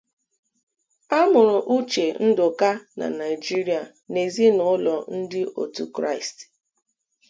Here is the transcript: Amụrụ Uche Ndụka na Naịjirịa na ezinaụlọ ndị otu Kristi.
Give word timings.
Amụrụ 1.19 1.55
Uche 1.75 2.05
Ndụka 2.25 2.69
na 2.97 3.05
Naịjirịa 3.17 3.81
na 4.11 4.19
ezinaụlọ 4.27 4.95
ndị 5.17 5.41
otu 5.61 5.83
Kristi. 5.95 6.43